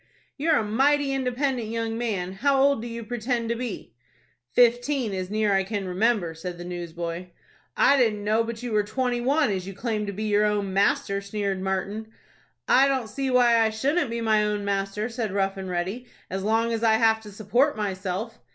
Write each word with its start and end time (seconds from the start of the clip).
"You're 0.35 0.55
a 0.57 0.63
mighty 0.63 1.11
independent 1.13 1.67
young 1.69 1.95
man. 1.95 2.31
How 2.33 2.59
old 2.59 2.81
do 2.81 2.87
you 2.87 3.03
pretend 3.03 3.49
to 3.49 3.55
be?" 3.55 3.93
"Fifteen, 4.51 5.13
as 5.13 5.29
near 5.29 5.51
as 5.53 5.59
I 5.59 5.63
can 5.63 5.87
remember," 5.87 6.33
said 6.33 6.57
the 6.57 6.65
newsboy. 6.65 7.27
"I 7.77 7.97
didn't 7.97 8.23
know 8.23 8.43
but 8.43 8.63
you 8.63 8.71
were 8.71 8.81
twenty 8.81 9.21
one, 9.21 9.51
as 9.51 9.67
you 9.67 9.75
claim 9.75 10.07
to 10.07 10.11
be 10.11 10.23
your 10.23 10.43
own 10.43 10.73
master," 10.73 11.21
sneered 11.21 11.61
Martin. 11.61 12.07
"I 12.67 12.87
don't 12.87 13.09
see 13.09 13.29
why 13.29 13.59
I 13.59 13.69
shouldn't 13.69 14.09
be 14.09 14.21
my 14.21 14.43
own 14.43 14.65
master," 14.65 15.07
said 15.07 15.33
Rough 15.33 15.55
and 15.55 15.69
Ready, 15.69 16.07
"as 16.31 16.41
long 16.41 16.73
as 16.73 16.83
I 16.83 16.93
have 16.93 17.21
to 17.21 17.31
support 17.31 17.77
myself." 17.77 18.39